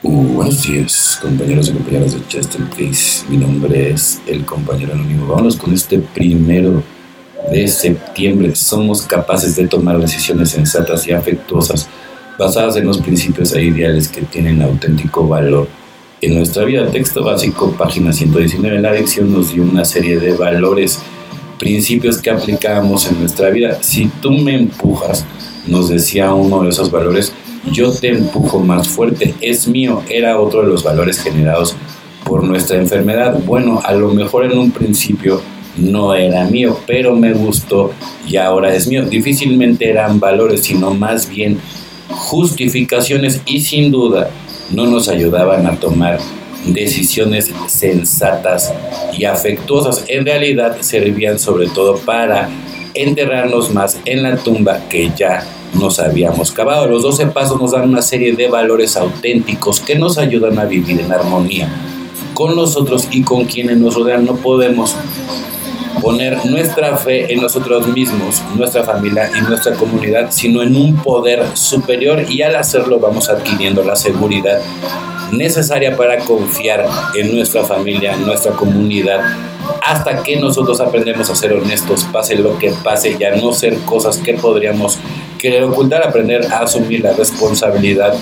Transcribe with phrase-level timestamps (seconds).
[0.00, 3.24] Uh, buenos días, compañeros y compañeras de Justin Case.
[3.28, 5.26] Mi nombre es el compañero anónimo.
[5.26, 6.84] Vámonos con este primero
[7.50, 8.54] de septiembre.
[8.54, 11.88] Somos capaces de tomar decisiones sensatas y afectuosas
[12.38, 15.66] basadas en los principios e ideales que tienen auténtico valor
[16.20, 16.88] en nuestra vida.
[16.92, 18.78] Texto básico, página 119.
[18.78, 21.00] La lección nos dio una serie de valores
[21.58, 23.78] principios que aplicamos en nuestra vida.
[23.82, 25.24] Si tú me empujas,
[25.66, 27.32] nos decía uno de esos valores,
[27.72, 31.76] yo te empujo más fuerte, es mío, era otro de los valores generados
[32.24, 33.38] por nuestra enfermedad.
[33.44, 35.40] Bueno, a lo mejor en un principio
[35.76, 37.92] no era mío, pero me gustó
[38.26, 39.04] y ahora es mío.
[39.04, 41.58] Difícilmente eran valores, sino más bien
[42.08, 44.30] justificaciones y sin duda
[44.70, 46.18] no nos ayudaban a tomar
[46.66, 48.72] decisiones sensatas
[49.16, 50.04] y afectuosas.
[50.08, 52.48] En realidad servían sobre todo para
[53.02, 56.86] enterrarnos más en la tumba que ya nos habíamos cavado.
[56.88, 61.00] Los 12 pasos nos dan una serie de valores auténticos que nos ayudan a vivir
[61.00, 61.68] en armonía
[62.34, 64.24] con nosotros y con quienes nos rodean.
[64.24, 64.94] No podemos
[66.00, 71.44] poner nuestra fe en nosotros mismos, nuestra familia y nuestra comunidad, sino en un poder
[71.54, 74.60] superior y al hacerlo vamos adquiriendo la seguridad
[75.32, 79.20] necesaria para confiar en nuestra familia, en nuestra comunidad,
[79.82, 83.76] hasta que nosotros aprendemos a ser honestos, pase lo que pase, y a no ser
[83.80, 84.98] cosas que podríamos
[85.38, 88.14] querer ocultar, aprender a asumir la responsabilidad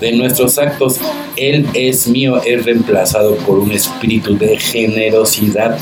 [0.00, 0.98] de nuestros actos.
[1.36, 5.78] Él es mío, es reemplazado por un espíritu de generosidad.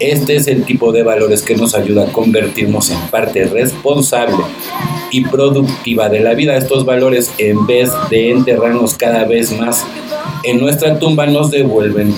[0.00, 4.44] Este es el tipo de valores que nos ayuda a convertirnos en parte responsable
[5.10, 6.56] y productiva de la vida.
[6.56, 9.84] Estos valores, en vez de enterrarnos cada vez más
[10.44, 12.14] en nuestra tumba, nos devuelven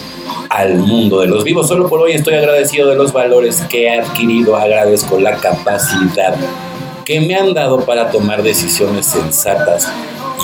[0.51, 1.69] al mundo de los vivos.
[1.69, 6.35] Solo por hoy estoy agradecido de los valores que he adquirido, agradezco la capacidad
[7.05, 9.91] que me han dado para tomar decisiones sensatas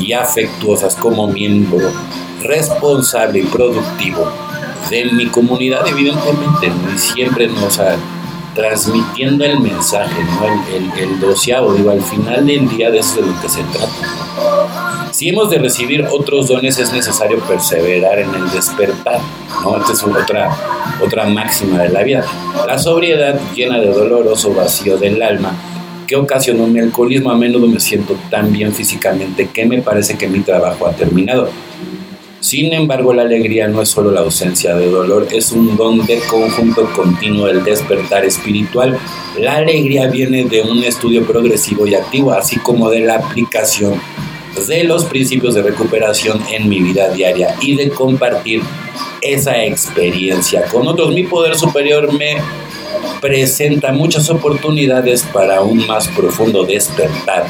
[0.00, 1.92] y afectuosas como miembro
[2.42, 4.26] responsable y productivo
[4.90, 7.96] de mi comunidad, evidentemente, siempre nos ha
[8.56, 10.74] transmitiendo el mensaje, ¿no?
[10.74, 13.62] el, el, doceavo, digo, al final del día de eso es de lo que se
[13.64, 15.12] trata.
[15.12, 19.20] Si hemos de recibir otros dones, es necesario perseverar en el despertar,
[19.62, 19.76] ¿no?
[19.76, 20.56] Esta es otra,
[21.02, 22.24] otra máxima de la vida.
[22.66, 25.52] La sobriedad llena de doloroso vacío del alma
[26.06, 30.28] que ocasionó mi alcoholismo, a menudo me siento tan bien físicamente que me parece que
[30.28, 31.50] mi trabajo ha terminado.
[32.40, 36.18] Sin embargo, la alegría no es solo la ausencia de dolor, es un don de
[36.20, 38.98] conjunto continuo del despertar espiritual.
[39.38, 44.00] La alegría viene de un estudio progresivo y activo, así como de la aplicación
[44.68, 48.62] de los principios de recuperación en mi vida diaria y de compartir
[49.20, 51.12] esa experiencia con otros.
[51.14, 52.36] Mi poder superior me
[53.26, 57.44] presenta muchas oportunidades para un más profundo despertar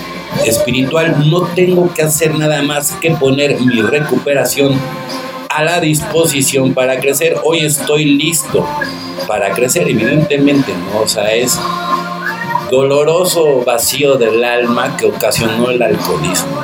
[0.46, 1.28] espiritual.
[1.30, 4.80] No tengo que hacer nada más que poner mi recuperación
[5.50, 7.36] a la disposición para crecer.
[7.44, 8.66] Hoy estoy listo
[9.28, 11.02] para crecer, evidentemente, ¿no?
[11.02, 11.60] O sea, es
[12.70, 16.58] doloroso vacío del alma que ocasionó el alcoholismo.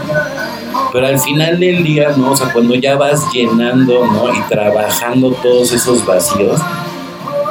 [0.91, 2.31] Pero al final del día, ¿no?
[2.31, 4.33] O sea, cuando ya vas llenando, ¿no?
[4.33, 6.59] Y trabajando todos esos vacíos,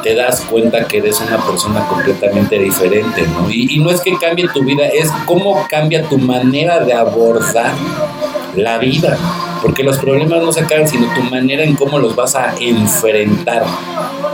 [0.01, 3.49] te das cuenta que eres una persona completamente diferente, ¿no?
[3.49, 7.73] Y, no es que cambie tu vida, es cómo cambia tu manera de abordar
[8.55, 9.17] la vida.
[9.61, 13.63] Porque los problemas no se acaban, sino tu manera en cómo los vas a enfrentar.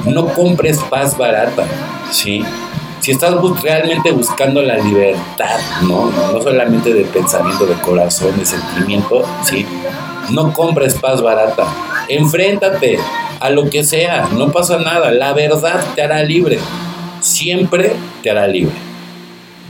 [0.06, 1.66] No compres paz barata,
[2.12, 2.44] ¿sí?
[3.02, 6.12] Si estás realmente buscando la libertad, ¿no?
[6.34, 9.66] No solamente de pensamiento, de corazón, de sentimiento, ¿sí?
[10.30, 11.66] No compres paz barata.
[12.08, 13.00] Enfréntate,
[13.40, 16.60] a lo que sea, no pasa nada, la verdad te hará libre,
[17.22, 17.94] siempre
[18.24, 18.76] te hará libre.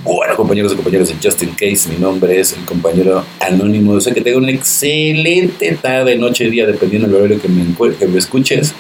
[0.04, 3.94] Bueno, compañeros y compañeras de Justin Case, mi nombre es el compañero anónimo.
[3.94, 7.66] Yo sé que tengo una excelente tarde, noche, día, dependiendo del horario que me,
[7.96, 8.74] que me escuches.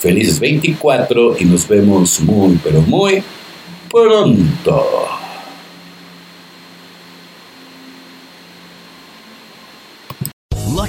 [0.00, 3.22] Felices 24 y nos vemos muy, pero muy
[3.90, 5.07] pronto.